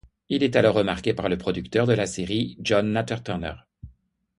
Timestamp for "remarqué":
0.73-1.13